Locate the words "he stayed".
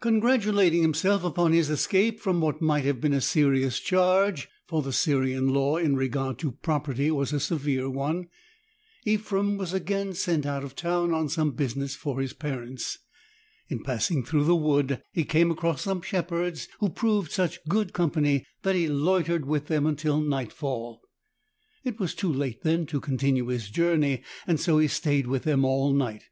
24.78-25.26